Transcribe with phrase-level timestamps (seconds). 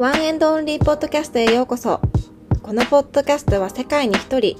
[0.00, 2.00] ワンエンドオンリーポッドキャストへようこそ。
[2.62, 4.56] このポッドキャストは世界に一人、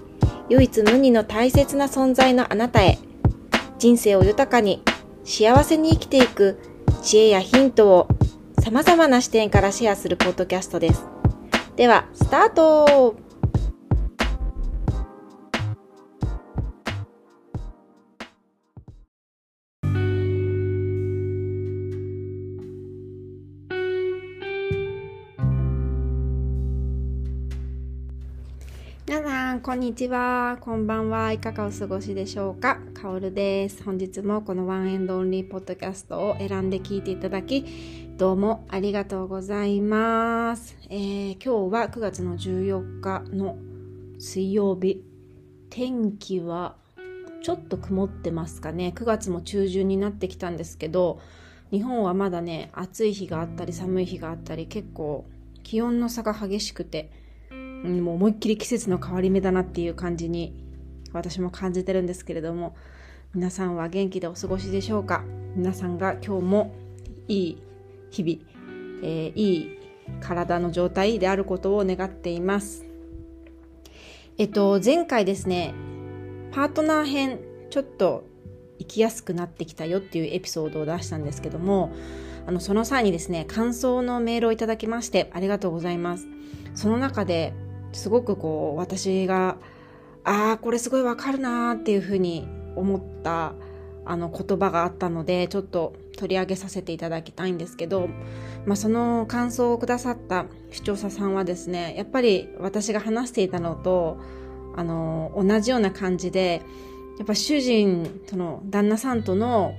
[0.50, 2.98] 唯一無二の大切な存在のあなたへ、
[3.78, 4.82] 人生を豊かに、
[5.24, 6.58] 幸せに生きていく
[7.00, 8.08] 知恵やヒントを
[8.62, 11.06] 様々な視点からシェアするポッドキャストです。
[11.74, 13.16] では、スタート
[29.70, 30.58] こんにちは。
[30.60, 31.30] こんばんは。
[31.30, 32.80] いかがお過ごしでしょうか？
[32.92, 33.84] かおるです。
[33.84, 37.64] 本日もこのワンエンドオンリーポッドキャストを選んで聞いていただき、
[38.16, 40.76] どうもありがとうございます。
[40.88, 43.58] えー、今日は9月の14日の
[44.18, 45.04] 水曜日。
[45.70, 46.74] 天気は
[47.40, 48.92] ちょっと曇ってますかね。
[48.96, 51.20] 9月も中旬になってきたんですけど、
[51.70, 55.26] 日本はまだね、暑い日があったり寒い日があったり、結構
[55.62, 57.19] 気温の差が激しくて、
[57.84, 60.54] もう思いっきり季節の変わり目だなっていう感じに
[61.12, 62.76] 私も感じてるんですけれども
[63.34, 65.24] 皆さんは元気でお過ごしでしょうか？
[65.56, 66.74] 皆さんが今日も
[67.28, 67.62] いい
[68.10, 68.38] 日々、
[69.02, 69.78] えー、いい
[70.20, 72.84] 体の状態であることを願っています。
[74.38, 75.74] えっと前回ですね
[76.52, 78.24] パートナー編ちょっと
[78.78, 81.92] 生きやすくなってきたよっていうエピソードを出したんですけども
[82.46, 86.26] あのその際にですね感想のメールをいただきましてありがとうございます。
[86.74, 87.52] その中で
[87.92, 89.56] すごくこう私が
[90.24, 92.46] ああこれすごいわかるなーっていうふうに
[92.76, 93.54] 思った
[94.04, 98.08] あの言葉があったのでちょっと取り上げさせていただきたいんですけど、
[98.66, 104.18] まあ、その感想をくださった視聴者さんはですねやっぱり私が話していたのと
[104.76, 106.62] あの同じような感じで
[107.18, 109.74] やっぱ主人との旦那さんとの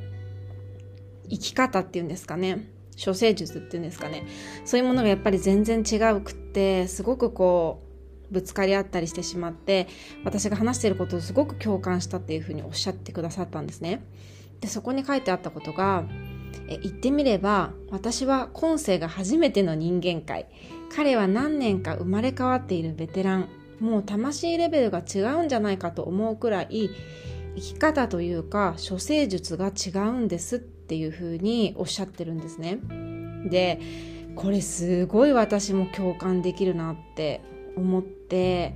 [1.30, 2.67] 生き方っていうんですかね
[3.04, 4.28] 処世術っていうんですかね
[4.66, 7.91] そういうものがやっぱり全然違うくってすごくこう
[8.31, 9.87] ぶつかり合ったりしてしまって
[10.23, 14.03] 私が話していることをすごく共感したっていうふうにおっしゃってくださったんですね。
[14.61, 16.05] でそこに書いてあったことが
[16.67, 20.47] え言ってみれば私は今世が初めての人間界
[20.93, 23.49] 彼は何年か生まれ変わっているベテラン
[23.80, 26.91] もう魂レベルが違うんじゃないかと思うくらい
[27.55, 32.80] 生き方というか処世術が違うんですっていうふうにおっしゃってるんですね。
[33.49, 33.80] で
[34.36, 37.41] これすごい私も共感できるなって
[37.76, 38.76] 思って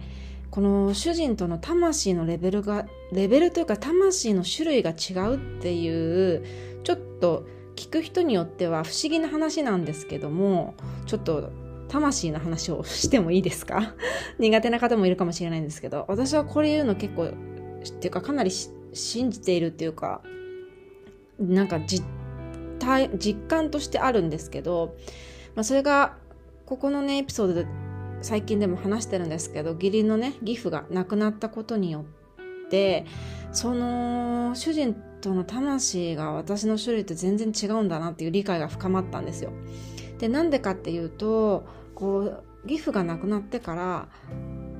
[0.51, 6.45] この主人との魂のレベルがレベルというか魂の種類が違うっていう
[6.83, 7.45] ちょっと
[7.75, 10.75] 聞く人によっては不思議な話なんですけども
[11.05, 11.51] ちょっと
[11.89, 13.93] 魂の話をしてもいいですか？
[14.39, 17.31] 苦手な方もいるかもしれないんですけど私はこれ言うの結構っ
[17.99, 18.51] ていうかかなり
[18.93, 20.21] 信じているっていうか
[21.37, 22.05] なんか実
[23.17, 24.95] 実感としてあるんですけど、
[25.55, 26.17] まあ、それが
[26.65, 27.67] ここのねエピソードで
[28.21, 32.05] 最近でも話してるんですけど義理のね義父が亡くなったことによ
[32.65, 33.05] って
[33.51, 39.51] その主人との魂が私の種類と全然違うんだなっていう理解が深まったんですよ。
[40.19, 44.07] でなんでかっていうとこう義父が亡くなってから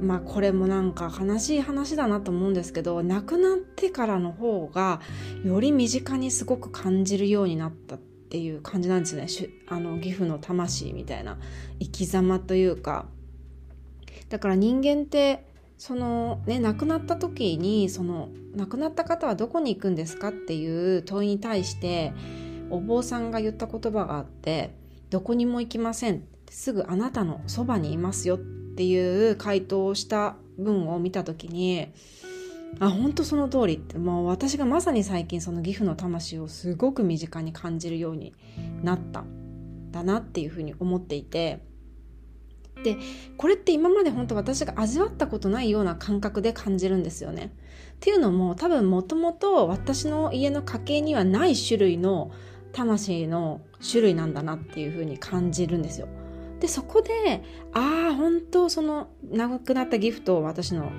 [0.02, 5.02] まあこれもなんか悲しい話だなと思うんですけど亡くなってからの方が
[5.44, 9.28] より身近にすごく感じるようになったっていう感じなんですね
[9.67, 11.38] あの義父の魂みたいな
[11.79, 13.06] 生き様というか
[14.35, 15.46] だから人間って
[15.78, 22.12] そのね亡くなった時にその亡くなった方はどこに行くんですかっていう問いに対して
[22.69, 24.75] お坊さんが言った言葉があって
[25.09, 26.25] どこにも行きません。
[26.50, 28.40] すぐあなたのそばにいますよっ
[28.75, 31.94] ていう回答をした文を見た時に
[32.81, 38.34] あ本当その通りってもう私がまさに最近その義父の魂をすごく身近に感じるように
[38.84, 39.22] なった。
[39.22, 39.46] ん
[39.96, 41.59] だなっていうふうに思っていて
[42.84, 42.97] で
[43.38, 47.53] これって今まで本当私が味わったことないような感覚で感じるんですよね。
[47.96, 52.31] っていうのも多分もともと私の家の家系にはない種類の
[52.74, 56.08] 魂の種類なんだなっていうふうに感じるんですよ。
[56.59, 60.91] でそこでああ本当その長くなったギフトを私の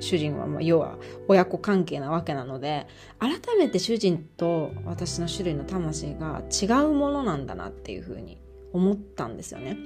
[0.00, 2.86] 主人はまあ要は親子関係なわけなので
[3.18, 8.38] 改めて主人と私の種類の魂が違うものなんだなっていうふうに
[8.74, 9.78] 思ったんですよね。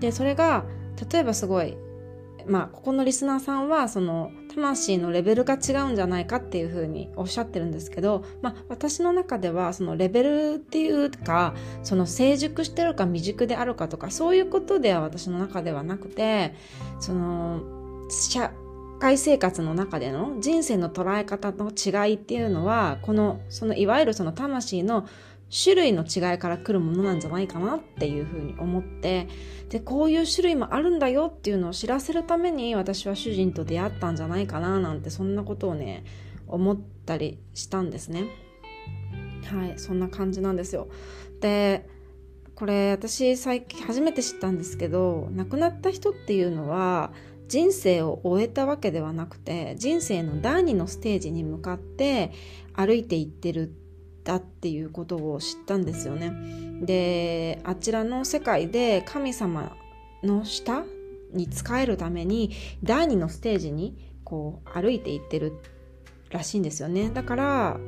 [0.00, 0.64] でそれが
[1.12, 1.76] 例えばすごい
[2.46, 16.54] まあここのリスナーさんはその魂のレベルが違うんじゃないかっていうふうにおっしゃってるんですけど、まあ、私の中ではそのレベルっていうかその成熟してるか未熟であるかとかそういうことでは私の中ではなくて
[17.00, 17.62] その
[18.10, 18.52] 社
[19.00, 25.06] 会生活の中での人生の捉え方の違いっていうのはこのそのいわゆるその魂の
[25.56, 29.28] 種類の違いから来るものなんじゃないかなっていうふうに思って
[29.68, 36.04] でこういう種類もあるんだよっていうのを知らせるために私は主人と出会ったんじゃないかななんてそんなことをね
[36.48, 38.24] 思ったりしたんですね。
[39.46, 40.88] はいそんな感じなんですよ。
[41.40, 41.88] で
[42.56, 47.12] これ私最近初めて知ったんですけど亡くなった人っていうのは
[47.46, 52.32] 人生を終えたわけではなくて人生の第二のステージに向かって
[52.72, 53.83] 歩いていってるって
[54.24, 56.32] だっていうことを知ったんですよね。
[56.82, 59.76] であちらの世界で神様
[60.22, 60.84] の下
[61.32, 62.50] に仕えるために
[62.82, 65.52] 第二のステージにこう歩いていってる
[66.30, 67.10] らしいんですよね。
[67.10, 67.78] だから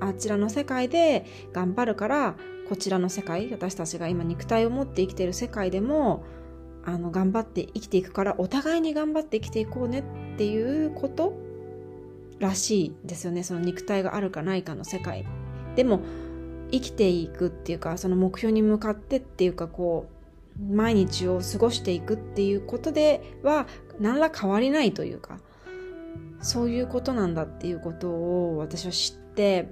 [0.00, 2.36] あちらの世界で頑張るから
[2.68, 6.24] こちらの世界私たちが今肉体を持って生きている世界でも
[6.84, 11.34] あの頑張って生きていくからお互いに頑張って生きていこうねっていうこと
[12.40, 15.24] らしいですよねその肉体があるかないかの世界
[15.76, 16.00] でも
[16.70, 23.66] 生きていくっていうかその目標に向かってっていうかこう毎日を過ごしていくっていうことでは
[24.00, 25.38] 何ら変わりないというか
[26.40, 29.68] そういうことなんだっていうことを私は知って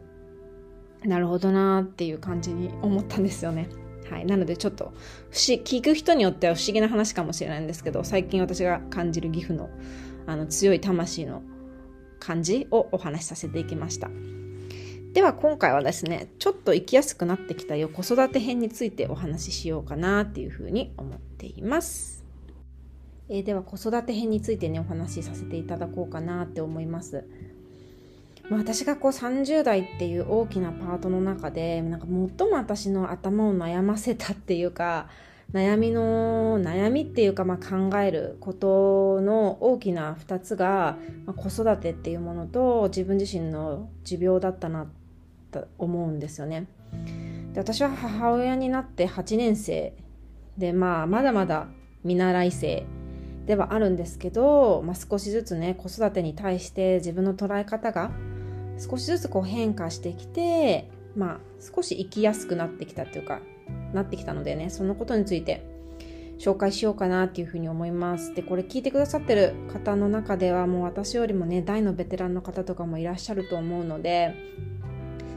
[1.05, 3.69] なるほどなっていう感じに思ったんですよね。
[4.11, 9.71] はい、なのでちょっと不思聞く人によっては不思議な話かもしれないんですけど最近私が感じる岐阜の
[10.27, 11.43] あの強い魂の
[12.19, 14.11] 感じをお話しさせていきました
[15.13, 22.25] では今回はですねちょっと生きやすくなってきたよ子育て編についてお話ししようかなっていうふうに思っています、
[23.29, 27.25] えー、では子育て編についてねお話しさせていただこうかなって思います。
[28.49, 35.07] まあ、私がこう30代っていう大きなパートの中でなんか最も私の頭を悩ませたっていうか
[35.53, 44.87] 悩みの悩みっていうかまあ考えることの大きな2つが、まあ、子育てっていうものと自分自身の持病だったなっ
[45.51, 46.67] と思うんですよね。
[47.53, 49.95] で私は母親になって8年生
[50.57, 51.69] で、まあ、まだまだ
[52.05, 52.87] 見習い生
[53.47, 58.13] ではあるんですけど、まあ、少しずつね子育てに対して自分の捉え方が
[58.81, 63.41] 少しずつこう変化してきて、まあ、少し生きやすくなってきたっていうか、
[63.93, 65.63] なってきたのでね、そのことについて
[66.39, 68.35] 紹介しようかなっていうふうに思います。
[68.35, 74.35] で、これ聞いてくださってる方の中ではもう私よりもね、大のベテランの方とかもいらっしゃると思うので、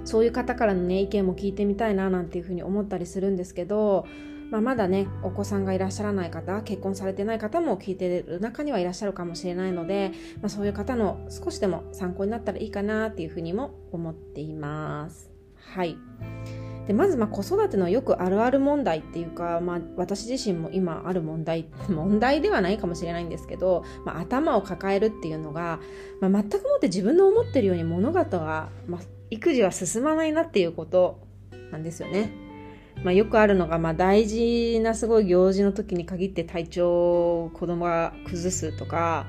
[0.04, 4.06] そういう方からのね、意見も聞いてみたいななんていうふうに思ったりするんですけど、
[4.52, 10.12] まあ、まだねお子さんがいらっしゃらない方結婚されてない方も聞いてる中にはいらっしゃるかもしれないので、
[10.42, 15.32] まあ、そういう方の少しでも参考になったらいいかなっていうふうにも思っています。
[15.56, 15.98] はい
[16.86, 25.80] でまずまあ子育てのよくあるある問題っていうか、まあ、私自身も今ある問題 問題ではないかもしれないんですけど、まあ、頭を抱えるっていうのが、
[26.20, 29.00] まあ、全くもって自分の思ってるように物事が、ま、
[29.34, 31.20] 育児は進まないなっていうこと
[31.72, 32.32] なんですよね。
[33.04, 39.26] まあ、よくあるのが、まあ、大事なすごい行事の時に限って体調を子供が崩すとか、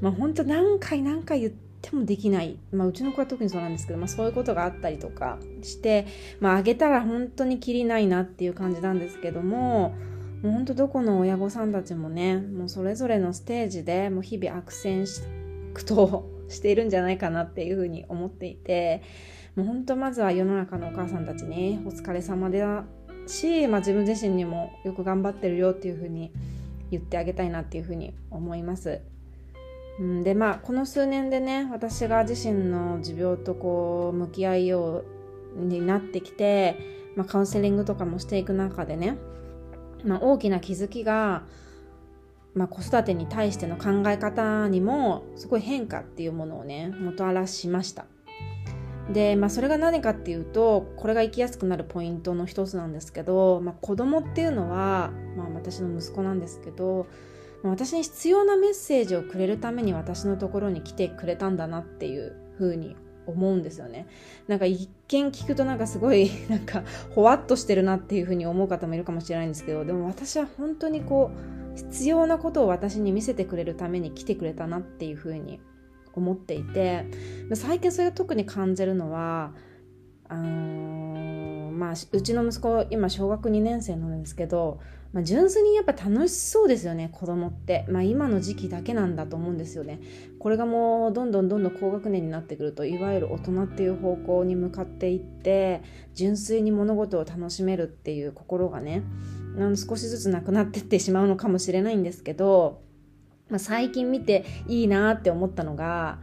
[0.00, 6.06] まあ、本当何回何回言ってもできない、まあ、うちの子は特にそうなんですけど、まあ、そういうことがあったりとかして、
[6.40, 9.94] まあ、あげたら本当にきりないなっていう感じなんですけども
[10.42, 15.06] もう本当どこの親御さんたちもねもうそれぞれのステージでもう日々悪戦
[15.72, 19.02] 苦闘しているんじゃないかなっていうふうに思っていて
[19.56, 22.84] もう本当まずは世の中のお母さんたちにお疲れ様だ
[23.26, 26.32] し、まあ、自分自身にもよく頑張ってるよっていうふうに
[26.90, 29.00] 言ってあげたいなっていうふうに思います。
[30.24, 35.04] でまあこの数年でね私が自身の持病とこう向き合いよ
[35.56, 36.78] うになってきて、
[37.14, 39.18] まあ、カウンセリングとかもしていく中でね、
[40.04, 41.42] まあ、大きな気づきが、
[42.54, 48.06] まあ、子育てに対しての考え方にもすごい変化っていうものをねもたらしました。
[49.12, 57.06] で、まあ、それが何かっていうとこれが生きやすくなるポイントの一つなんですけど、まあ、子供っていうのは、まあ、私の息子なんですけど
[57.64, 64.08] 私に必要なメッセージをくれるために私のところに来てくれたんだなっていうふうに思うんですよね。
[64.48, 66.82] なんか一見聞くとなんかすごい なんか
[67.14, 75.60] ほわっとしてるなっていうふうに思う方もいるかもしれないんですけどでも私は本当にこう必要なことを私に見せてくれるために来てくれたなっていうふうに
[76.14, 77.06] 思っていて
[77.54, 79.52] 最近それを特に感じるのは
[80.28, 84.80] あのー、まあうちの息子今小学2年生なんですけど、
[85.12, 90.00] まあ、純粋にやっぱ楽しそうですよね子供って、まあ、今の時期だけなんだと思うんですよね。
[90.38, 95.82] これがもうどんどんどんどん高学年になってくるといわゆる大人っていう方向に向かっていって
[96.14, 99.02] 純粋に物事を楽しめるっていう心がね
[99.56, 102.82] の少しずつなくなってってしまうのかもしれないんですけど
[103.52, 106.18] まあ、最近見ていいなって思ったのが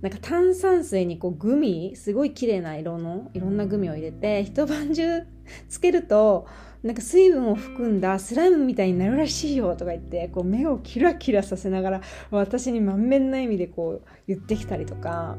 [0.00, 5.22] なんか炭酸水にこうグミすごい綺麗な色のいろんなグミを入れて一晩中
[5.68, 6.48] つけると
[6.82, 12.00] なんか水分を含んだスライムみたいになるらしいよとか言ってこう目をキラキラさせながら
[12.32, 15.36] 私に満面な意味でこう言ってきたりとか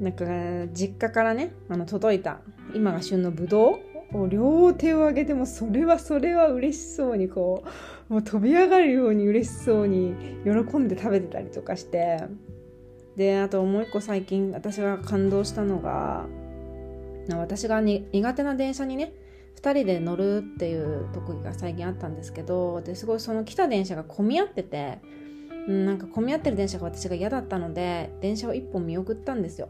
[0.00, 0.24] なんか
[0.74, 2.40] 実家からねあの届いた
[2.74, 7.64] 今が旬のぶどうを両手を上げてもそれはそれは嬉しそうにこ
[8.10, 10.14] うもう飛び上がるように嬉しそうに
[10.44, 12.18] 喜んで食べてたりとかして。
[13.16, 16.26] であともう一個最近私が感動したのが
[17.28, 19.12] 私が苦手な電車にね
[19.60, 24.98] 2人で乗るっていう特技が最近あったんですけどですごいその来た電車が混み合ってて、
[25.68, 29.68] うん、なんか混み合ってる電車が私が嫌だったので電車を1本見送ったんですよ。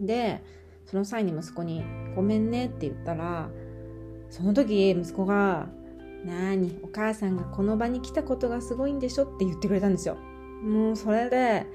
[0.00, 0.42] で
[0.86, 1.84] その際に息子に
[2.16, 3.48] 「ごめんね」って言ったら
[4.30, 5.68] その時息子が
[6.24, 10.16] 「なーにお母さんがこの場に来たことがすごいんでしょ」って言ってくれたんですよ。
[10.62, 11.66] もうそれで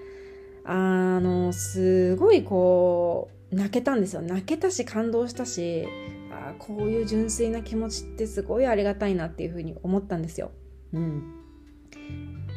[0.63, 4.21] あのすごいこう泣けたんですよ。
[4.21, 5.85] 泣けたし感動したし
[6.31, 10.51] あこういう純粋な気持ちってすごいありがたいなっていうふうに思ったんですよ。
[10.93, 11.23] うん、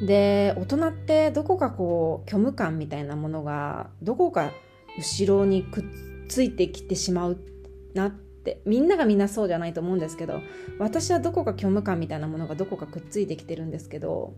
[0.07, 4.53] で大人ってどこかこう虚無感みたいなものがどこか
[4.97, 5.85] 後ろにくっ
[6.29, 7.39] ついてきてしまう
[7.95, 8.28] なって
[8.65, 10.41] みんながみんなそうじゃないと思うんですけど
[10.79, 14.35] 私はどこか虚無感みたいなものがどこかくっついてきてるんですけど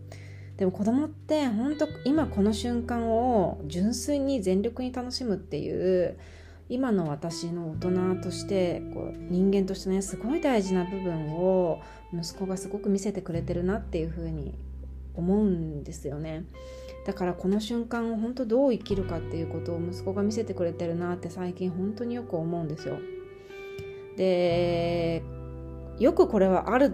[0.57, 6.17] でも子供って本当今この瞬間を純粋に全力に楽しむっていう
[6.69, 11.81] 今の私の大人としてこう人間としてねすごい大事な部分を
[12.13, 14.53] 息子がすごく見せてくれてるなっていうふうに
[15.15, 16.45] 思うんですよね。
[17.05, 22.99] だからこの瞬間を本当どう生きるかっていうことを息子が見せてくれてるなって最近本当によく思うんですよ。
[24.21, 25.23] で
[25.97, 26.93] よくこれはある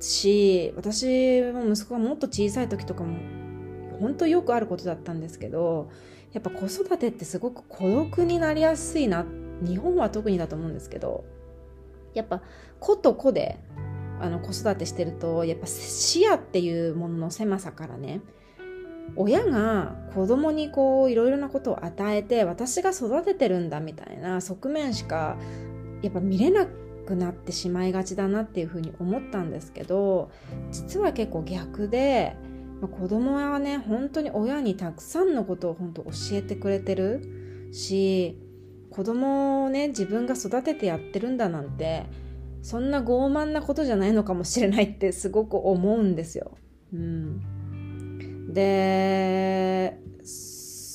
[0.00, 3.16] し私も息子がもっと小さい時とかも
[4.00, 5.88] 本当よくあることだったんですけど
[6.32, 9.24] やっぱ子育てってすごく孤独になりやすいな
[9.62, 11.24] 日本は特にだと思うんですけど
[12.12, 12.42] やっぱ
[12.80, 13.60] 子と子で
[14.20, 18.20] あの子育てしてるとやっぱ視野っていうものの狭さからね
[19.14, 25.36] 親が子供にこういろいろなことを与えて私が育ててるんだみたいな側面しか
[26.04, 26.66] やっぱ見れな
[27.06, 30.30] くなってしまいがちだなっていうふうに思ったんですけど
[30.70, 32.36] 実は結構逆で
[32.80, 38.38] ま子供はね本当に親にたくさんのことを本当教えてくれてるし
[38.90, 42.06] 子供をね自分が育ててやってるんだなんて
[42.62, 46.52] そんな傲慢なことじゃないのかもしれないってすごく思うんですよ。
[46.94, 49.98] うん、で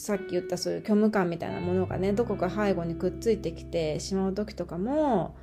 [0.10, 5.36] さっき言ったそういう虚無感みたいなものがねどこか背後にくっついてきてしまう時とかも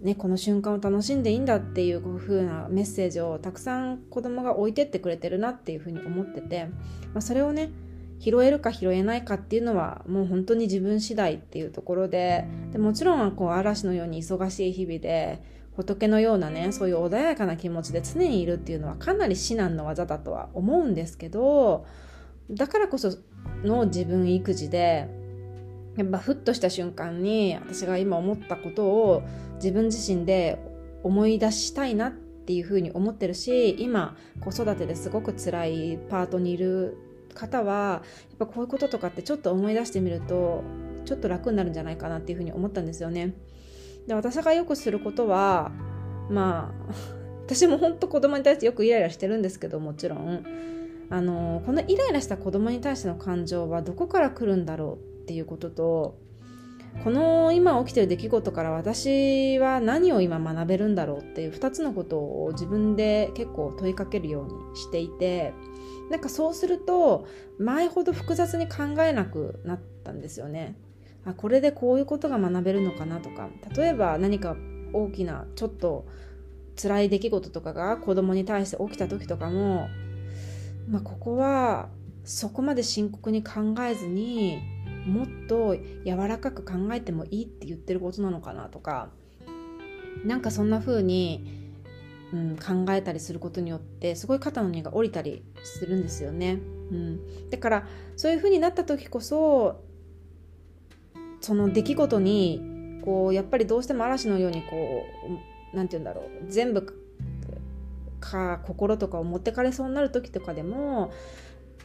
[0.00, 6.66] ね、この瞬間を楽しんでいいんだっていう風なメッセージをたくさん子供が置いてってくれてるなっていうふうに思ってて、
[7.14, 7.70] まあ、それをね
[8.18, 15.42] 拾えるか拾えないかっていうのはもう本当に自分次第っていうところででもちろんこう嵐のように忙しい日々で
[15.76, 21.86] 仏のようなねそういう穏やかな気持ちで常にいるっていうのはかなり至難の技だとは思うんですけど
[22.50, 23.18] だからこそ
[23.64, 25.08] の自分育児で
[25.96, 29.22] やっぱふっとした瞬間に私が今思ったことを
[29.56, 30.58] 自分自身で
[31.02, 36.96] 思い出したいなっていうふうに思ってるし今子育てですごく辛いパートにいる
[37.34, 40.62] 方はやっぱこういうこととかってちょっと思い出してみると
[41.04, 43.34] ちょっと楽になるんじゃないかなっていうふうに思ったんですよね。
[44.06, 45.72] で私がよくすることは
[46.30, 46.94] まあ
[47.46, 50.44] 私も本当子供に対してよくイライラしてるんですけどもちろん
[51.10, 56.18] あのこのイライラした子供に対しての感情はどこから来るんだろうっていうことと
[57.04, 65.52] この今起きてる出来事から私は何を今学べるんだろうっていう2つのことを自分で結構問いかけるようにしていて
[66.10, 67.26] なんかそうすると
[67.58, 70.76] 前ほど複雑に考えなくなったんですよね。
[71.24, 74.56] あこれでこういうことが学べるのかなとか例えば何か
[74.92, 76.06] 大きなちょっと
[76.80, 79.88] 辛い出来事とかが子供に対して起きた時とかも、
[80.88, 81.88] まあ、ここは
[82.24, 84.58] そこまで深刻に考えずに
[85.06, 89.10] もっと柔らかく考えてもいいって言ってることなのかなとか
[90.24, 91.70] なんかそんな風に、
[92.32, 96.58] うん、考えたりすることによってすごい肩の荷が下りたりするんですよね。
[96.90, 99.84] うん、だからそういう風になった時こそ
[101.40, 105.04] その出来事にこうやっぱりどうしても嵐のようにこ
[105.72, 107.05] う何て言うんだろう全部
[108.30, 111.12] か心とかを持ってかれそうになる時とかでも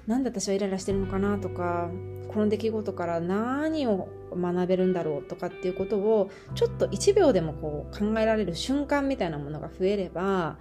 [0.08, 1.90] なんで私はイライラしてるのかなとか
[2.28, 10.58] この出来事から何を学べるんだろうとかっていうことをちょっと1秒でもこう考えられる瞬間みたいなものが増えれば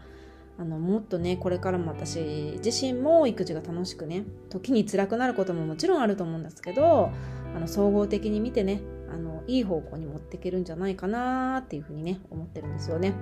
[0.58, 7.10] あのもっとねこれからも私自身も育児が楽しくね時に辛くなることももちろんあると思うんですけど
[7.56, 13.14] あの総合的に見てねあのいい方向に持っていけるんじゃないかなっていうふうにね思ってるんですよね。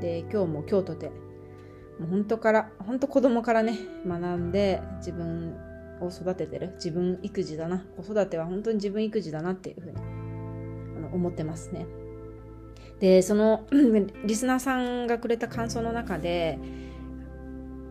[0.00, 1.10] で今日も京都で
[1.98, 5.56] もう本当から本当子供からね学んで自分
[6.00, 11.86] を育ててる自分育児だな子育ては本当に自分育児だなっていうふうにあの思ってますね。
[13.00, 13.66] でその
[14.24, 16.58] リスナーさんがくれた感想の中で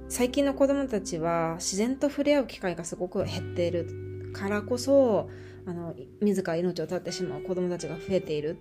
[0.08, 5.30] 最近の子供たちは自然と触れ合う機会がすごく減っているからこそ
[5.66, 8.58] あの自ら命を絶ってしまう子供たちが増えている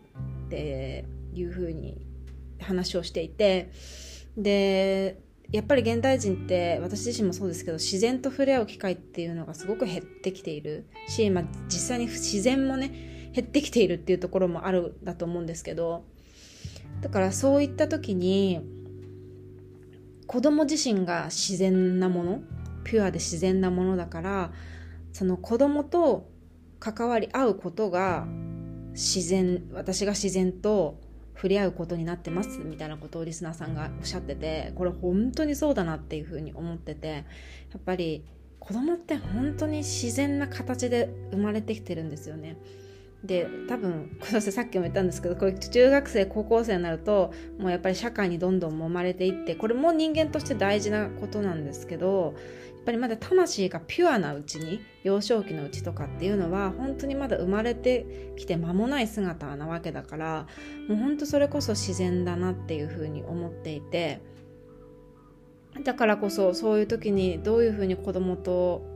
[0.47, 2.07] っていうふうに
[2.61, 3.71] 話をしていて
[4.37, 5.21] で
[5.55, 10.89] やっぱり現代人って私自身もそうですけど自然と触れ合う機会っていうのがすごく減ってきている。
[11.07, 16.05] し、まあ、実際に自然もね減ってきているっていうところもあるだと思うんですけど。
[17.03, 18.61] だからそういった時に
[20.27, 22.41] 子供自身が自然なもの
[22.83, 24.53] ピュアで自然なものだから
[25.13, 26.29] その子供と
[26.81, 28.27] 関わり合うことが
[28.93, 31.01] 自然私が自然と
[31.35, 37.23] 触れ合うことになってますみたいなことをリスナーさんがおっしゃっててこれ本当にそうだなっていうふうに思っててや
[37.79, 38.25] っぱり
[38.61, 42.57] 子供って本当に自然な形で生まれてきてるんですよね。
[43.25, 60.47] で多分これさっきも言ったんですけどこれ中学生高校生になるともうやっぱり社会にどんどん揉まれていってこれも人間として大事なことなんですけどやっぱりまだ魂がピュアなうちに幼少期のうちとかっていうのは本当にまだ生まれてきて間もない姿なわけだから
[60.87, 64.21] もう本当それこそ自然だなっていうふうに思っていて
[65.83, 68.94] だからこそそういう時にどういうふうに子供と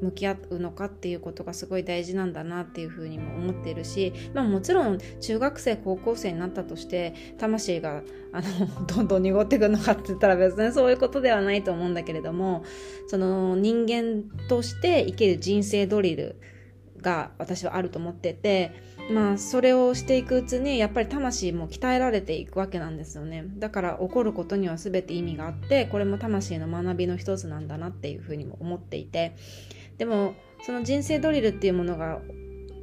[0.00, 8.02] 向き合うのかっていうことがすごい大事なんだなっていうふうにも思っているし、まあ、もちろん中学生高校生になったとして魂が
[8.32, 12.64] あの どんどん濁っていくのかって言ったら別にそういうことではないと思うんだけれども
[13.06, 16.36] その人間として生きる人生ドリル
[17.00, 18.72] が私はあると思ってて
[19.10, 23.44] まあそれをしていくうちにやっぱり魂も鍛えられていくわけなんですよね。
[23.56, 29.36] だから起こることには全て意味があってこれも魂の学びの一つなんだなっていうふうにも思っていて
[29.98, 32.20] でもその人生ドリルっていうものが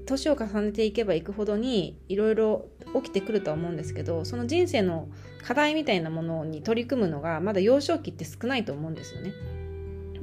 [0.06, 5.08] 年を重ねていけばいくほどにいろいろ起きてくるとは思うんですけどその人生の
[5.44, 9.34] 課題みたいなものに取り組むのがまだ幼少期って少ないと思うんですよね。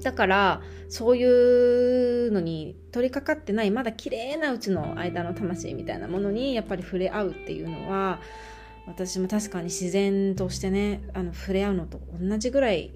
[0.03, 8.21] だからそういうのに取り掛かってないまだ綺麗なうちの間の魂みたいなものにやっぱり触れ合うっていうのは
[8.87, 12.93] 私も確かに自然としてねあの触れ合うのと同じぐらい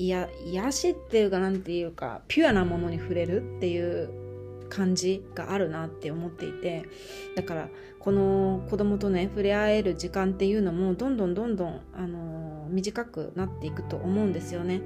[0.00, 4.08] いや癒しっていうかなんていうかピュアなものに触れるっていう
[4.70, 6.86] 感じがあるなって思っていて
[7.36, 14.80] だからこの子供とね触れ合える時間っていうのもどんどんどんどん、あのー、短くなっていくと思うんですよね。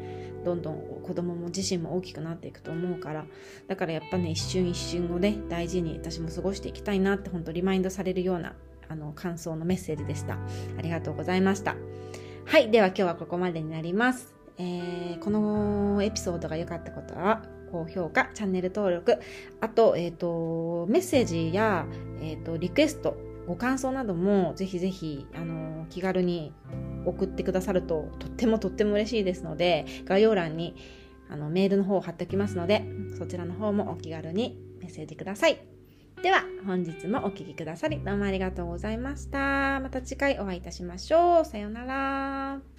[0.44, 3.24] どんどん子供も自身も大きくなっていくと思うから。
[3.68, 8.54] だからやっぱね一瞬一瞬をね大事に私も過ごしていきたいなって本当リマインドされるような
[8.88, 10.38] あの感想のメッセージでした。
[10.76, 11.76] ありがとうございました。
[12.46, 14.33] はいでは今日はここまでになります。
[14.58, 19.18] えー、このエピソードが良かったことは高評価、チャンネル登録、
[19.60, 21.86] あと、えっ、ー、と、メッセージや、
[22.20, 26.52] えっ、ー、と、リクエスト、ご感想などもぜひぜひ、あの、気軽に
[27.04, 30.76] 送ってくださるととってもとっても嬉しいですので、概要欄に
[31.28, 32.84] あのメールの方を貼っておきますので、
[33.18, 35.58] そちらの方もお気軽にメッセージください。
[36.22, 39.80] では、本日もお聴きくださり、どうもありがとうございました。
[39.80, 41.44] また次回お会いいたしましょう。
[41.44, 42.73] さようなら。